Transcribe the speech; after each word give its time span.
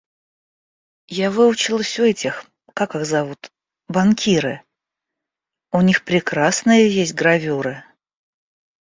Я 1.15 1.29
выучилась 1.29 1.99
у 1.99 2.03
этих, 2.03 2.45
как 2.73 2.95
их 2.95 3.05
зовут... 3.05 3.51
банкиры... 3.87 4.63
у 5.71 5.81
них 5.81 6.03
прекрасные 6.03 6.89
есть 6.89 7.13
гравюры. 7.13 7.83